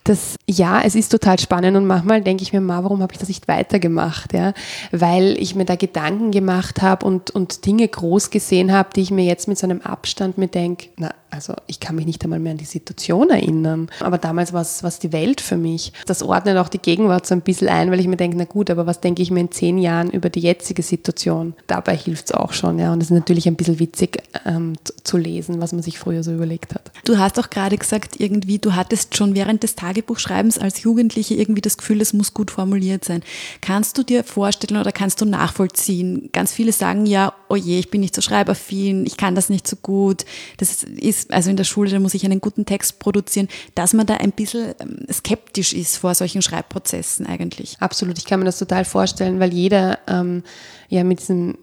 das, 0.04 0.36
ja, 0.46 0.82
es 0.82 0.94
ist 0.94 1.08
total 1.08 1.38
spannend 1.38 1.78
und 1.78 1.86
manchmal 1.86 2.20
denke 2.20 2.42
ich 2.42 2.52
mir 2.52 2.60
mal, 2.60 2.84
warum 2.84 3.00
habe 3.00 3.14
ich 3.14 3.18
das 3.18 3.28
nicht 3.28 3.48
weitergemacht? 3.48 4.34
Ja? 4.34 4.52
Weil 4.92 5.34
ich 5.40 5.54
mir 5.54 5.64
da 5.64 5.76
Gedanken 5.76 6.30
gemacht 6.30 6.82
habe 6.82 7.06
und, 7.06 7.30
und 7.30 7.64
Dinge 7.64 7.88
groß 7.88 8.28
gesehen 8.28 8.70
habe, 8.70 8.90
die 8.94 9.00
ich 9.00 9.10
mir 9.10 9.24
jetzt 9.24 9.48
mit 9.48 9.56
so 9.56 9.66
einem 9.66 9.80
Abstand 9.80 10.36
mir 10.36 10.48
denke, 10.48 10.88
na, 10.98 11.14
also 11.34 11.54
ich 11.66 11.80
kann 11.80 11.96
mich 11.96 12.06
nicht 12.06 12.22
einmal 12.22 12.38
mehr 12.38 12.52
an 12.52 12.58
die 12.58 12.64
Situation 12.64 13.30
erinnern. 13.30 13.88
Aber 14.00 14.18
damals 14.18 14.52
war 14.52 14.62
es 14.62 14.98
die 15.00 15.12
Welt 15.12 15.40
für 15.40 15.56
mich. 15.56 15.92
Das 16.06 16.22
ordnet 16.22 16.56
auch 16.58 16.68
die 16.68 16.78
Gegenwart 16.78 17.26
so 17.26 17.34
ein 17.34 17.40
bisschen 17.40 17.68
ein, 17.68 17.90
weil 17.90 18.00
ich 18.00 18.06
mir 18.06 18.16
denke, 18.16 18.36
na 18.36 18.44
gut, 18.44 18.70
aber 18.70 18.86
was 18.86 19.00
denke 19.00 19.22
ich 19.22 19.30
mir 19.30 19.40
in 19.40 19.50
zehn 19.50 19.78
Jahren 19.78 20.10
über 20.10 20.30
die 20.30 20.40
jetzige 20.40 20.82
Situation? 20.82 21.54
Dabei 21.66 21.96
hilft 21.96 22.26
es 22.26 22.32
auch 22.32 22.52
schon, 22.52 22.78
ja. 22.78 22.92
Und 22.92 23.02
es 23.02 23.10
ist 23.10 23.16
natürlich 23.16 23.48
ein 23.48 23.56
bisschen 23.56 23.78
witzig 23.80 24.22
ähm, 24.46 24.74
zu 25.02 25.16
lesen, 25.16 25.60
was 25.60 25.72
man 25.72 25.82
sich 25.82 25.98
früher 25.98 26.22
so 26.22 26.32
überlegt 26.32 26.74
hat. 26.74 26.92
Du 27.04 27.18
hast 27.18 27.38
auch 27.38 27.50
gerade 27.50 27.76
gesagt, 27.76 28.20
irgendwie, 28.20 28.58
du 28.58 28.74
hattest 28.74 29.16
schon 29.16 29.34
während 29.34 29.62
des 29.62 29.74
Tagebuchschreibens 29.74 30.58
als 30.58 30.82
Jugendliche 30.82 31.34
irgendwie 31.34 31.62
das 31.62 31.76
Gefühl, 31.76 32.00
es 32.00 32.12
muss 32.12 32.34
gut 32.34 32.50
formuliert 32.50 33.04
sein. 33.04 33.22
Kannst 33.60 33.98
du 33.98 34.02
dir 34.02 34.24
vorstellen 34.24 34.80
oder 34.80 34.92
kannst 34.92 35.20
du 35.20 35.24
nachvollziehen? 35.24 36.30
Ganz 36.32 36.52
viele 36.52 36.72
sagen 36.72 37.06
ja, 37.06 37.34
oh 37.48 37.56
je, 37.56 37.78
ich 37.78 37.90
bin 37.90 38.00
nicht 38.00 38.14
so 38.14 38.22
schreibaffin, 38.22 39.04
ich 39.06 39.16
kann 39.16 39.34
das 39.34 39.48
nicht 39.48 39.66
so 39.66 39.76
gut. 39.76 40.24
Das 40.58 40.84
ist 40.84 41.23
also 41.30 41.50
in 41.50 41.56
der 41.56 41.64
Schule, 41.64 41.90
da 41.90 41.98
muss 41.98 42.14
ich 42.14 42.24
einen 42.24 42.40
guten 42.40 42.66
Text 42.66 42.98
produzieren, 42.98 43.48
dass 43.74 43.92
man 43.92 44.06
da 44.06 44.14
ein 44.14 44.32
bisschen 44.32 44.74
ähm, 44.80 45.06
skeptisch 45.12 45.72
ist 45.72 45.96
vor 45.96 46.14
solchen 46.14 46.42
Schreibprozessen 46.42 47.26
eigentlich. 47.26 47.76
Absolut, 47.80 48.18
ich 48.18 48.24
kann 48.24 48.40
mir 48.40 48.46
das 48.46 48.58
total 48.58 48.84
vorstellen, 48.84 49.40
weil 49.40 49.52
jeder 49.52 49.98
ähm, 50.08 50.42
ja 50.88 51.04
mit 51.04 51.20
diesem 51.20 51.56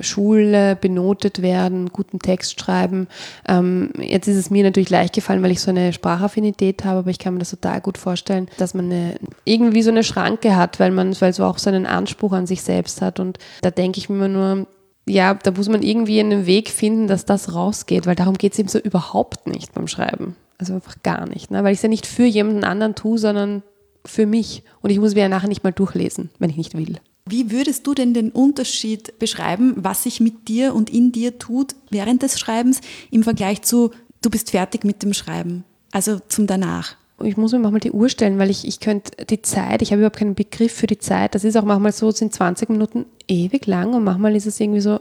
Schule 0.00 0.76
benotet 0.76 1.42
werden, 1.42 1.90
guten 1.90 2.18
Text 2.18 2.60
schreiben. 2.60 3.08
Ähm, 3.46 3.90
jetzt 4.00 4.28
ist 4.28 4.36
es 4.36 4.50
mir 4.50 4.64
natürlich 4.64 4.90
leicht 4.90 5.14
gefallen, 5.14 5.42
weil 5.42 5.50
ich 5.50 5.60
so 5.60 5.70
eine 5.70 5.92
Sprachaffinität 5.92 6.84
habe, 6.84 7.00
aber 7.00 7.10
ich 7.10 7.18
kann 7.18 7.34
mir 7.34 7.40
das 7.40 7.50
total 7.50 7.80
gut 7.80 7.98
vorstellen, 7.98 8.48
dass 8.58 8.74
man 8.74 8.86
eine, 8.86 9.16
irgendwie 9.44 9.82
so 9.82 9.90
eine 9.90 10.04
Schranke 10.04 10.56
hat, 10.56 10.80
weil 10.80 10.90
man 10.90 11.18
weil 11.20 11.32
so 11.32 11.44
auch 11.44 11.58
so 11.58 11.70
einen 11.70 11.86
Anspruch 11.86 12.32
an 12.32 12.46
sich 12.46 12.62
selbst 12.62 13.02
hat. 13.02 13.20
Und 13.20 13.38
da 13.60 13.70
denke 13.70 13.98
ich 13.98 14.08
mir 14.08 14.28
nur, 14.28 14.66
ja, 15.08 15.34
da 15.34 15.50
muss 15.50 15.68
man 15.68 15.82
irgendwie 15.82 16.20
einen 16.20 16.46
Weg 16.46 16.70
finden, 16.70 17.08
dass 17.08 17.24
das 17.24 17.54
rausgeht, 17.54 18.06
weil 18.06 18.14
darum 18.14 18.36
geht 18.36 18.52
es 18.52 18.58
eben 18.58 18.68
so 18.68 18.78
überhaupt 18.78 19.46
nicht 19.46 19.72
beim 19.74 19.88
Schreiben. 19.88 20.36
Also 20.58 20.74
einfach 20.74 20.96
gar 21.02 21.28
nicht, 21.28 21.50
ne? 21.50 21.62
weil 21.62 21.72
ich 21.72 21.78
es 21.78 21.82
ja 21.82 21.88
nicht 21.88 22.06
für 22.06 22.24
jemanden 22.24 22.64
anderen 22.64 22.94
tue, 22.94 23.18
sondern 23.18 23.62
für 24.04 24.26
mich. 24.26 24.64
Und 24.80 24.90
ich 24.90 24.98
muss 24.98 25.14
mir 25.14 25.22
ja 25.22 25.28
nachher 25.28 25.48
nicht 25.48 25.64
mal 25.64 25.72
durchlesen, 25.72 26.30
wenn 26.38 26.50
ich 26.50 26.56
nicht 26.56 26.76
will. 26.76 26.98
Wie 27.26 27.50
würdest 27.50 27.86
du 27.86 27.94
denn 27.94 28.14
den 28.14 28.30
Unterschied 28.30 29.18
beschreiben, 29.18 29.74
was 29.76 30.02
sich 30.02 30.20
mit 30.20 30.48
dir 30.48 30.74
und 30.74 30.90
in 30.90 31.12
dir 31.12 31.38
tut 31.38 31.74
während 31.90 32.22
des 32.22 32.38
Schreibens 32.38 32.80
im 33.10 33.22
Vergleich 33.22 33.62
zu, 33.62 33.90
du 34.22 34.30
bist 34.30 34.50
fertig 34.50 34.84
mit 34.84 35.02
dem 35.02 35.12
Schreiben, 35.12 35.64
also 35.92 36.20
zum 36.28 36.46
danach? 36.46 36.96
Ich 37.20 37.36
muss 37.36 37.52
mir 37.52 37.58
manchmal 37.58 37.80
die 37.80 37.92
Uhr 37.92 38.08
stellen, 38.08 38.38
weil 38.38 38.50
ich, 38.50 38.66
ich 38.66 38.80
könnte 38.80 39.24
die 39.24 39.42
Zeit, 39.42 39.82
ich 39.82 39.90
habe 39.90 40.00
überhaupt 40.00 40.18
keinen 40.18 40.34
Begriff 40.34 40.72
für 40.72 40.86
die 40.86 40.98
Zeit. 40.98 41.34
Das 41.34 41.44
ist 41.44 41.56
auch 41.56 41.64
manchmal 41.64 41.92
so, 41.92 42.10
sind 42.10 42.32
20 42.32 42.68
Minuten 42.68 43.06
ewig 43.26 43.66
lang 43.66 43.94
und 43.94 44.04
manchmal 44.04 44.36
ist 44.36 44.46
es 44.46 44.60
irgendwie 44.60 44.80
so, 44.80 45.00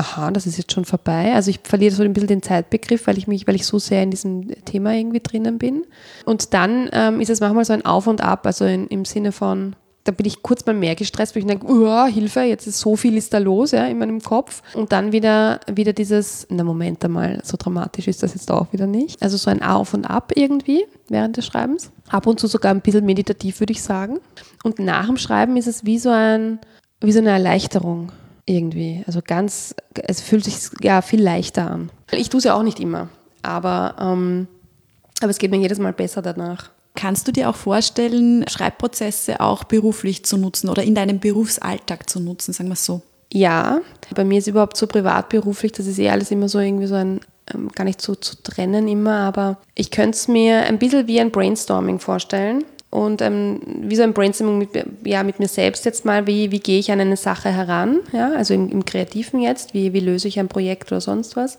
aha, 0.00 0.30
das 0.30 0.46
ist 0.46 0.56
jetzt 0.56 0.72
schon 0.72 0.86
vorbei. 0.86 1.34
Also 1.34 1.50
ich 1.50 1.60
verliere 1.62 1.94
so 1.94 2.02
ein 2.02 2.14
bisschen 2.14 2.28
den 2.28 2.42
Zeitbegriff, 2.42 3.06
weil 3.06 3.18
ich 3.18 3.26
mich, 3.26 3.46
weil 3.46 3.54
ich 3.54 3.66
so 3.66 3.78
sehr 3.78 4.02
in 4.02 4.10
diesem 4.10 4.48
Thema 4.64 4.94
irgendwie 4.94 5.20
drinnen 5.20 5.58
bin. 5.58 5.84
Und 6.24 6.54
dann 6.54 6.88
ähm, 6.92 7.20
ist 7.20 7.28
es 7.28 7.40
manchmal 7.40 7.66
so 7.66 7.74
ein 7.74 7.84
Auf 7.84 8.06
und 8.06 8.22
Ab, 8.22 8.46
also 8.46 8.64
in, 8.64 8.86
im 8.86 9.04
Sinne 9.04 9.30
von, 9.30 9.76
da 10.04 10.12
bin 10.12 10.26
ich 10.26 10.42
kurz 10.42 10.64
mal 10.64 10.74
mehr 10.74 10.94
gestresst, 10.94 11.34
weil 11.34 11.42
ich 11.42 11.48
denke, 11.48 11.66
oh, 11.66 12.06
Hilfe, 12.06 12.40
jetzt 12.40 12.66
ist 12.66 12.80
so 12.80 12.96
viel 12.96 13.16
ist 13.16 13.34
da 13.34 13.38
los 13.38 13.72
ja, 13.72 13.86
in 13.86 13.98
meinem 13.98 14.20
Kopf. 14.20 14.62
Und 14.74 14.92
dann 14.92 15.12
wieder, 15.12 15.60
wieder 15.72 15.92
dieses, 15.92 16.46
na 16.48 16.64
Moment 16.64 17.04
einmal, 17.04 17.40
so 17.44 17.56
dramatisch 17.58 18.08
ist 18.08 18.22
das 18.22 18.34
jetzt 18.34 18.50
auch 18.50 18.72
wieder 18.72 18.86
nicht. 18.86 19.22
Also 19.22 19.36
so 19.36 19.50
ein 19.50 19.62
Auf 19.62 19.92
und 19.92 20.06
Ab 20.06 20.32
irgendwie 20.34 20.86
während 21.08 21.36
des 21.36 21.46
Schreibens. 21.46 21.90
Ab 22.08 22.26
und 22.26 22.40
zu 22.40 22.46
sogar 22.46 22.72
ein 22.72 22.80
bisschen 22.80 23.04
meditativ, 23.04 23.60
würde 23.60 23.72
ich 23.72 23.82
sagen. 23.82 24.20
Und 24.64 24.78
nach 24.78 25.06
dem 25.06 25.18
Schreiben 25.18 25.56
ist 25.56 25.66
es 25.66 25.84
wie 25.84 25.98
so 25.98 26.10
ein, 26.10 26.60
wie 27.00 27.12
so 27.12 27.18
eine 27.18 27.30
Erleichterung 27.30 28.10
irgendwie. 28.46 29.04
Also 29.06 29.20
ganz, 29.24 29.74
es 29.94 30.22
fühlt 30.22 30.44
sich 30.44 30.56
ja 30.80 31.02
viel 31.02 31.22
leichter 31.22 31.70
an. 31.70 31.90
Ich 32.10 32.30
tue 32.30 32.38
es 32.38 32.44
ja 32.44 32.54
auch 32.54 32.62
nicht 32.62 32.80
immer, 32.80 33.08
aber, 33.42 33.96
ähm, 34.00 34.48
aber 35.20 35.30
es 35.30 35.38
geht 35.38 35.50
mir 35.50 35.58
jedes 35.58 35.78
Mal 35.78 35.92
besser 35.92 36.22
danach. 36.22 36.70
Kannst 37.00 37.26
du 37.26 37.32
dir 37.32 37.48
auch 37.48 37.56
vorstellen, 37.56 38.44
Schreibprozesse 38.46 39.40
auch 39.40 39.64
beruflich 39.64 40.22
zu 40.26 40.36
nutzen 40.36 40.68
oder 40.68 40.82
in 40.82 40.94
deinem 40.94 41.18
Berufsalltag 41.18 42.10
zu 42.10 42.20
nutzen, 42.20 42.52
sagen 42.52 42.68
wir 42.68 42.74
es 42.74 42.84
so? 42.84 43.00
Ja, 43.32 43.80
bei 44.14 44.22
mir 44.22 44.38
ist 44.38 44.48
überhaupt 44.48 44.76
so 44.76 44.86
privat-beruflich, 44.86 45.72
das 45.72 45.86
ist 45.86 45.98
eh 45.98 46.10
alles 46.10 46.30
immer 46.30 46.50
so 46.50 46.58
irgendwie 46.58 46.86
so 46.86 46.96
ein, 46.96 47.20
ähm, 47.54 47.70
gar 47.70 47.84
nicht 47.84 48.02
so 48.02 48.14
zu 48.14 48.42
trennen 48.42 48.86
immer, 48.86 49.20
aber 49.20 49.56
ich 49.74 49.90
könnte 49.90 50.18
es 50.18 50.28
mir 50.28 50.64
ein 50.64 50.78
bisschen 50.78 51.06
wie 51.06 51.20
ein 51.20 51.30
Brainstorming 51.30 52.00
vorstellen 52.00 52.64
und 52.90 53.22
ähm, 53.22 53.60
wie 53.82 53.94
so 53.94 54.02
ein 54.02 54.12
Brainstorming 54.12 54.58
mit, 54.58 54.70
ja, 55.04 55.22
mit 55.22 55.38
mir 55.38 55.46
selbst 55.46 55.84
jetzt 55.84 56.04
mal, 56.04 56.26
wie, 56.26 56.50
wie 56.50 56.58
gehe 56.58 56.80
ich 56.80 56.90
an 56.90 56.98
eine 56.98 57.16
Sache 57.16 57.48
heran, 57.48 58.00
ja, 58.12 58.32
also 58.32 58.52
im, 58.52 58.68
im 58.68 58.84
Kreativen 58.84 59.40
jetzt, 59.40 59.74
wie, 59.74 59.92
wie 59.92 60.00
löse 60.00 60.26
ich 60.26 60.40
ein 60.40 60.48
Projekt 60.48 60.90
oder 60.90 61.00
sonst 61.00 61.36
was. 61.36 61.56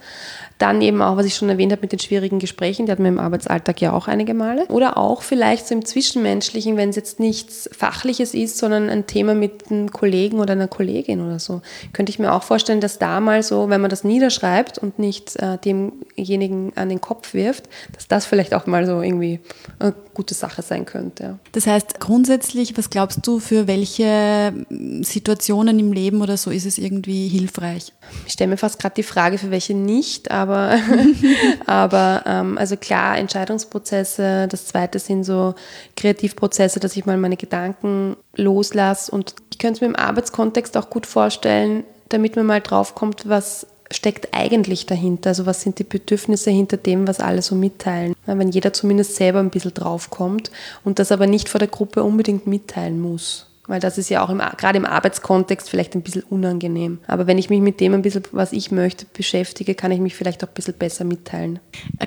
Dann 0.57 0.81
eben 0.81 1.01
auch, 1.01 1.15
was 1.15 1.25
ich 1.25 1.35
schon 1.35 1.47
erwähnt 1.47 1.71
habe 1.71 1.83
mit 1.83 1.93
den 1.93 1.99
schwierigen 1.99 2.39
Gesprächen, 2.39 2.85
die 2.85 2.91
hatten 2.91 3.03
wir 3.03 3.09
im 3.09 3.17
Arbeitsalltag 3.17 3.79
ja 3.79 3.93
auch 3.93 4.09
einige 4.09 4.33
Male. 4.33 4.65
Oder 4.67 4.97
auch 4.97 5.21
vielleicht 5.21 5.69
so 5.69 5.73
im 5.73 5.85
Zwischenmenschlichen, 5.85 6.75
wenn 6.75 6.89
es 6.89 6.97
jetzt 6.97 7.21
nichts 7.21 7.69
Fachliches 7.71 8.33
ist, 8.33 8.57
sondern 8.57 8.89
ein 8.89 9.07
Thema 9.07 9.33
mit 9.33 9.71
einem 9.71 9.89
Kollegen 9.89 10.39
oder 10.39 10.51
einer 10.51 10.67
Kollegin 10.67 11.25
oder 11.25 11.39
so. 11.39 11.61
Könnte 11.93 12.09
ich 12.09 12.19
mir 12.19 12.33
auch 12.33 12.43
vorstellen, 12.43 12.81
dass 12.81 12.99
da 12.99 13.21
mal 13.21 13.41
so, 13.41 13.69
wenn 13.69 13.79
man 13.79 13.89
das 13.89 14.03
niederschreibt 14.03 14.79
und 14.79 14.99
nicht 14.99 15.37
äh, 15.37 15.57
demjenigen 15.57 16.73
an 16.75 16.89
den 16.89 16.99
Kopf 16.99 17.33
wirft, 17.33 17.69
dass 17.93 18.09
das 18.09 18.25
vielleicht 18.25 18.53
auch 18.53 18.65
mal 18.65 18.85
so 18.85 19.01
irgendwie 19.01 19.39
eine 19.79 19.95
gute 20.13 20.33
Sache 20.33 20.61
sein 20.61 20.85
könnte 20.85 21.20
ja. 21.21 21.37
Das 21.51 21.67
heißt, 21.67 21.99
grundsätzlich, 21.99 22.77
was 22.77 22.89
glaubst 22.89 23.25
du, 23.25 23.39
für 23.39 23.67
welche 23.67 24.53
Situationen 25.01 25.77
im 25.79 25.93
Leben 25.93 26.21
oder 26.21 26.35
so 26.37 26.49
ist 26.49 26.65
es 26.65 26.77
irgendwie 26.77 27.27
hilfreich? 27.27 27.93
Ich 28.25 28.33
stelle 28.33 28.49
mir 28.49 28.57
fast 28.57 28.79
gerade 28.79 28.95
die 28.95 29.03
Frage, 29.03 29.37
für 29.37 29.51
welche 29.51 29.75
nicht, 29.75 30.31
aber, 30.31 30.77
aber 31.67 32.23
ähm, 32.25 32.57
also 32.57 32.75
klar, 32.75 33.17
Entscheidungsprozesse. 33.17 34.47
Das 34.49 34.65
zweite 34.65 34.99
sind 34.99 35.23
so 35.23 35.53
Kreativprozesse, 35.95 36.79
dass 36.79 36.97
ich 36.97 37.05
mal 37.05 37.17
meine 37.17 37.37
Gedanken 37.37 38.17
loslasse. 38.35 39.11
Und 39.11 39.35
ich 39.51 39.59
könnte 39.59 39.75
es 39.75 39.81
mir 39.81 39.87
im 39.87 39.95
Arbeitskontext 39.95 40.75
auch 40.77 40.89
gut 40.89 41.05
vorstellen, 41.05 41.83
damit 42.09 42.35
man 42.35 42.45
mal 42.45 42.61
drauf 42.61 42.95
kommt, 42.95 43.29
was 43.29 43.67
steckt 43.91 44.29
eigentlich 44.33 44.85
dahinter? 44.85 45.29
Also 45.29 45.45
was 45.45 45.61
sind 45.61 45.79
die 45.79 45.83
Bedürfnisse 45.83 46.51
hinter 46.51 46.77
dem, 46.77 47.07
was 47.07 47.19
alle 47.19 47.41
so 47.41 47.55
mitteilen? 47.55 48.15
Wenn 48.25 48.49
jeder 48.49 48.73
zumindest 48.73 49.15
selber 49.15 49.39
ein 49.39 49.49
bisschen 49.49 49.73
draufkommt 49.73 50.51
und 50.83 50.99
das 50.99 51.11
aber 51.11 51.27
nicht 51.27 51.49
vor 51.49 51.59
der 51.59 51.67
Gruppe 51.67 52.03
unbedingt 52.03 52.47
mitteilen 52.47 52.99
muss 52.99 53.50
weil 53.71 53.79
das 53.79 53.97
ist 53.97 54.09
ja 54.09 54.21
auch 54.21 54.29
im, 54.29 54.41
gerade 54.57 54.77
im 54.77 54.85
Arbeitskontext 54.85 55.69
vielleicht 55.69 55.95
ein 55.95 56.01
bisschen 56.01 56.23
unangenehm. 56.23 56.99
Aber 57.07 57.25
wenn 57.25 57.37
ich 57.37 57.49
mich 57.49 57.61
mit 57.61 57.79
dem 57.79 57.93
ein 57.93 58.01
bisschen, 58.01 58.23
was 58.33 58.51
ich 58.51 58.69
möchte, 58.69 59.05
beschäftige, 59.13 59.75
kann 59.75 59.91
ich 59.91 60.01
mich 60.01 60.13
vielleicht 60.13 60.43
auch 60.43 60.49
ein 60.49 60.53
bisschen 60.53 60.73
besser 60.73 61.05
mitteilen. 61.05 61.59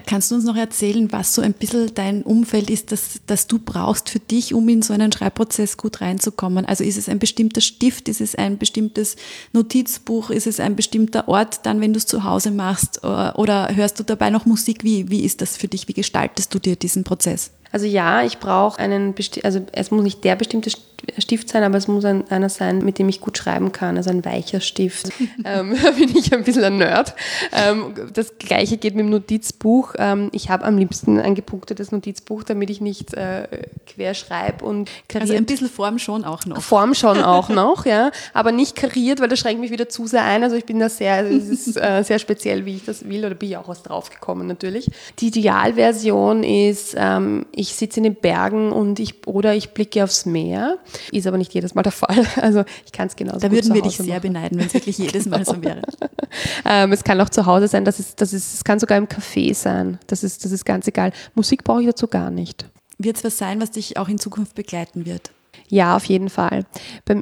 Kannst 0.04 0.30
du 0.30 0.35
uns 0.35 0.44
noch 0.44 0.56
erzählen, 0.56 1.11
was 1.11 1.33
so 1.33 1.40
ein 1.40 1.54
bisschen 1.54 1.94
dein 1.94 2.23
Umfeld 2.23 2.68
ist, 2.68 2.92
das, 2.92 3.21
das 3.26 3.47
du 3.47 3.59
brauchst 3.59 4.11
für 4.11 4.18
dich, 4.18 4.52
um 4.52 4.68
in 4.68 4.83
so 4.83 4.92
einen 4.92 5.11
Schreibprozess 5.11 5.78
gut 5.78 6.02
reinzukommen? 6.02 6.66
Also 6.66 6.85
ist 6.85 6.99
es 6.99 7.09
ein 7.09 7.18
bestimmter 7.18 7.62
Stift, 7.62 8.11
ist 8.11 8.21
es 8.21 8.35
ein 8.35 8.59
bestimmtes 8.59 9.16
Notizbuch, 9.54 10.28
ist 10.28 10.47
es 10.47 10.61
ein 10.61 10.76
bestimmter 10.76 11.28
Ort 11.28 11.64
dann, 11.64 11.80
wenn 11.80 11.94
du 11.94 11.97
es 11.97 12.04
zu 12.04 12.25
Hause 12.25 12.50
machst 12.50 13.02
oder 13.02 13.75
hörst 13.75 13.99
du 13.99 14.02
dabei 14.02 14.28
noch 14.28 14.44
Musik? 14.44 14.85
Wie, 14.85 15.09
wie 15.09 15.25
ist 15.25 15.40
das 15.40 15.56
für 15.56 15.68
dich? 15.68 15.88
Wie 15.88 15.94
gestaltest 15.94 16.54
du 16.54 16.59
dir 16.59 16.76
diesen 16.76 17.04
Prozess? 17.04 17.52
Also 17.75 17.87
ja, 17.87 18.23
ich 18.23 18.38
brauche 18.38 18.78
einen, 18.78 19.16
also 19.43 19.66
es 19.73 19.90
muss 19.90 20.04
nicht 20.04 20.23
der 20.23 20.37
bestimmte 20.37 20.71
Stift 21.19 21.49
sein, 21.49 21.64
aber 21.64 21.76
es 21.76 21.88
muss 21.88 22.04
ein, 22.04 22.31
einer 22.31 22.49
sein, 22.49 22.85
mit 22.85 23.00
dem 23.00 23.09
ich 23.09 23.21
gut 23.21 23.37
schreiben 23.37 23.73
kann, 23.73 23.97
also 23.97 24.11
ein 24.11 24.25
weicher 24.25 24.61
Stift. 24.61 25.09
ähm, 25.45 25.76
da 25.83 25.90
bin 25.90 26.16
ich 26.16 26.33
ein 26.33 26.45
bisschen 26.45 26.62
ein 26.62 26.78
Nerd. 26.78 27.16
Ähm, 27.50 27.95
das 28.12 28.38
gleiche 28.38 28.76
geht 28.76 28.95
mit 28.95 29.04
dem 29.04 29.11
Notizbuch. 29.11 29.95
Ähm, 29.99 30.28
ich 30.31 30.50
habe 30.50 30.64
am 30.64 30.78
liebsten 30.78 31.19
ein 31.19 31.35
gepunktetes 31.35 31.90
Notizbuch, 31.90 32.45
damit 32.45 32.71
ich 32.71 32.81
nicht 32.81 33.12
äh, 33.14 33.49
quer 33.88 34.14
schreibe 34.14 34.64
und 34.64 34.88
kariert. 35.09 35.31
Also 35.31 35.35
ein 35.35 35.45
bisschen 35.45 35.69
Form 35.69 35.99
schon 35.99 36.25
auch 36.25 36.47
noch. 36.47 36.62
Form 36.62 36.95
schon 36.95 37.25
auch 37.25 37.49
noch, 37.49 37.87
ja, 37.87 38.12
aber 38.35 38.52
nicht 38.52 38.76
kariert, 38.76 39.21
weil 39.21 39.28
das 39.28 39.40
schränkt 39.40 39.61
mich 39.61 39.73
wieder 39.73 39.88
zu 39.88 40.07
sehr 40.07 40.23
ein. 40.23 40.45
Also 40.45 40.54
ich 40.54 40.64
bin 40.64 40.78
da 40.78 40.88
sehr, 40.88 41.14
also 41.14 41.37
es 41.37 41.49
ist 41.49 41.76
äh, 41.83 42.04
sehr 42.04 42.21
speziell, 42.21 42.66
wie 42.66 42.76
ich 42.76 42.85
das 42.85 43.09
will, 43.09 43.25
oder 43.25 43.35
bin 43.35 43.50
ich 43.50 43.57
auch 43.57 43.66
was 43.66 43.83
draufgekommen 43.83 44.47
natürlich. 44.47 44.88
Die 45.19 45.26
Idealversion 45.26 46.45
ist, 46.45 46.95
ähm, 46.97 47.47
ich 47.50 47.63
ich 47.64 47.75
sitze 47.75 48.00
in 48.00 48.04
den 48.04 48.14
Bergen 48.14 48.73
und 48.73 49.00
ich, 49.00 49.26
oder 49.26 49.54
ich 49.54 49.71
blicke 49.71 50.04
aufs 50.04 50.26
Meer. 50.26 50.76
Ist 51.11 51.26
aber 51.26 51.38
nicht 51.38 51.54
jedes 51.54 51.75
Mal 51.75 51.83
der 51.83 51.92
Fall. 51.92 52.26
Also 52.37 52.64
ich 52.85 52.92
kann 52.92 53.06
es 53.06 53.16
genauso 53.16 53.38
Da 53.38 53.50
würden 53.50 53.73
wir 53.73 53.80
dich 53.80 53.97
sehr 53.97 54.06
machen. 54.06 54.23
beneiden, 54.23 54.59
wenn 54.59 54.66
es 54.66 54.75
wirklich 54.75 54.99
jedes 54.99 55.25
Mal 55.25 55.44
so 55.47 55.62
wäre. 55.62 55.80
ähm, 56.68 56.92
es 56.92 57.04
kann 57.04 57.18
auch 57.23 57.30
zu 57.30 57.47
Hause 57.47 57.68
sein, 57.68 57.87
das 57.87 57.99
ist, 58.00 58.21
das 58.21 58.35
ist, 58.35 58.54
es 58.54 58.64
kann 58.64 58.78
sogar 58.78 58.99
im 58.99 59.06
Café 59.06 59.54
sein. 59.54 59.99
Das 60.06 60.23
ist, 60.23 60.44
das 60.44 60.52
ist 60.52 60.66
ganz 60.66 60.87
egal. 60.87 61.12
Musik 61.35 61.64
brauche 61.64 61.80
ich 61.80 61.87
dazu 61.87 62.06
gar 62.06 62.30
nicht. 62.30 62.66
Wird 62.99 63.16
es 63.16 63.25
was 63.25 63.38
sein, 63.38 63.61
was 63.62 63.71
dich 63.71 63.97
auch 63.97 64.09
in 64.09 64.18
Zukunft 64.18 64.54
begleiten 64.54 65.06
wird? 65.06 65.30
Ja, 65.68 65.97
auf 65.97 66.04
jeden 66.04 66.28
Fall. 66.28 66.66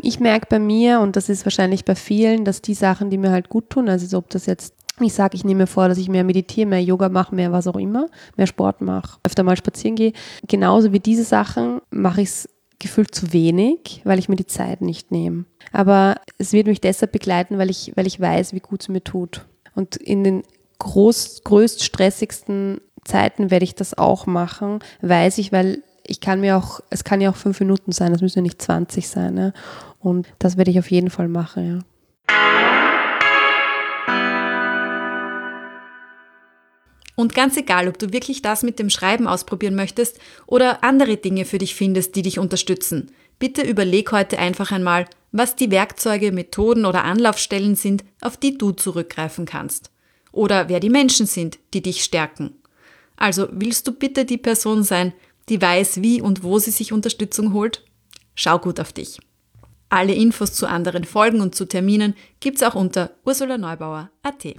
Ich 0.03 0.19
merke 0.19 0.47
bei 0.51 0.59
mir, 0.59 1.01
und 1.01 1.15
das 1.15 1.29
ist 1.29 1.47
wahrscheinlich 1.47 1.85
bei 1.85 1.95
vielen, 1.95 2.45
dass 2.45 2.63
die 2.63 2.75
Sachen, 2.75 3.11
die 3.11 3.19
mir 3.19 3.31
halt 3.31 3.49
gut 3.49 3.71
tun, 3.71 3.89
also 3.89 4.19
ob 4.19 4.29
das 4.31 4.47
jetzt 4.47 4.75
ich 5.01 5.15
sage, 5.15 5.37
ich 5.37 5.45
nehme 5.45 5.63
mir 5.63 5.67
vor, 5.67 5.89
dass 5.89 5.99
ich 5.99 6.09
mehr 6.09 6.25
meditiere, 6.25 6.69
mehr 6.69 6.83
Yoga 6.83 7.09
mache, 7.09 7.35
mehr 7.35 7.53
was 7.53 7.67
auch 7.67 7.77
immer, 7.77 8.09
mehr 8.37 8.47
Sport 8.47 8.81
mache, 8.81 9.19
öfter 9.25 9.43
mal 9.43 9.57
spazieren 9.57 9.97
gehe. 9.97 10.13
Genauso 10.47 10.93
wie 10.93 11.01
diese 11.01 11.25
Sachen 11.25 11.81
mache 11.91 12.21
ich 12.21 12.29
es 12.29 12.49
gefühlt 12.79 13.15
zu 13.15 13.33
wenig, 13.33 14.03
weil 14.05 14.19
ich 14.19 14.29
mir 14.29 14.37
die 14.37 14.47
Zeit 14.47 14.81
nicht 14.81 15.11
nehme. 15.11 15.45
Aber 15.73 16.17
es 16.39 16.53
wird 16.53 16.67
mich 16.67 16.81
deshalb 16.81 17.13
begleiten, 17.13 17.57
weil 17.57 17.71
ich, 17.71 17.93
weil 17.95 18.07
ich 18.07 18.21
weiß, 18.21 18.53
wie 18.53 18.61
gut 18.61 18.83
es 18.83 18.89
mir 18.89 19.03
tut. 19.03 19.47
Und 19.75 19.97
in 19.97 20.25
den 20.25 20.43
groß, 20.79 21.43
größt 21.45 21.83
stressigsten 21.83 22.81
Zeiten 23.05 23.51
werde 23.51 23.65
ich 23.65 23.75
das 23.75 23.97
auch 23.97 24.27
machen, 24.27 24.81
weiß 25.01 25.39
ich, 25.39 25.53
weil 25.53 25.83
ich 26.05 26.21
kann 26.21 26.41
mir 26.41 26.57
auch, 26.57 26.81
es 26.91 27.05
kann 27.05 27.21
ja 27.21 27.31
auch 27.31 27.37
fünf 27.37 27.61
Minuten 27.61 27.93
sein, 27.93 28.13
das 28.13 28.21
müssen 28.21 28.41
ja 28.41 28.43
nicht 28.43 28.61
20 28.61 29.09
sein. 29.09 29.37
Ja? 29.37 29.53
Und 30.01 30.27
das 30.41 30.57
werde 30.57 30.71
ich 30.71 30.79
auf 30.79 30.91
jeden 30.91 31.11
Fall 31.11 31.29
machen, 31.29 31.67
ja. 31.67 31.79
Und 37.23 37.37
ganz 37.37 37.57
egal, 37.57 37.87
ob 37.87 38.01
du 38.01 38.13
wirklich 38.13 38.43
das 38.43 38.65
mit 38.65 38.81
dem 38.81 38.91
Schreiben 38.91 39.29
ausprobieren 39.29 39.77
möchtest 39.77 40.19
oder 40.45 40.83
andere 40.83 41.17
Dinge 41.17 41.45
für 41.45 41.59
dich 41.59 41.77
findest, 41.77 42.17
die 42.17 42.23
dich 42.23 42.41
unterstützen, 42.41 43.13
bitte 43.39 43.63
überleg 43.63 44.11
heute 44.11 44.41
einfach 44.41 44.73
einmal, 44.73 45.07
was 45.31 45.55
die 45.55 45.71
Werkzeuge, 45.71 46.33
Methoden 46.33 46.85
oder 46.85 47.05
Anlaufstellen 47.05 47.77
sind, 47.77 48.03
auf 48.23 48.37
die 48.37 48.59
du 48.59 48.73
zurückgreifen 48.73 49.45
kannst. 49.45 49.93
Oder 50.33 50.69
wer 50.69 50.81
die 50.81 50.91
Menschen 50.91 51.27
sind, 51.27 51.61
die 51.75 51.81
dich 51.81 52.03
stärken. 52.03 52.57
Also 53.15 53.47
willst 53.53 53.87
du 53.87 53.93
bitte 53.93 54.25
die 54.25 54.37
Person 54.37 54.83
sein, 54.83 55.13
die 55.49 55.63
weiß, 55.63 56.03
wie 56.03 56.21
und 56.21 56.43
wo 56.43 56.59
sie 56.59 56.73
sich 56.73 56.93
Unterstützung 56.93 57.53
holt? 57.53 57.85
Schau 58.35 58.59
gut 58.59 58.81
auf 58.81 58.93
dich. 58.93 59.21
Alle 59.91 60.13
Infos 60.13 60.55
zu 60.55 60.67
anderen 60.67 61.05
Folgen 61.05 61.41
und 61.41 61.55
zu 61.55 61.67
Terminen 61.67 62.15
gibt's 62.41 62.65
auch 62.65 62.75
unter 62.75 63.13
ursulaneubauer.at. 63.25 64.57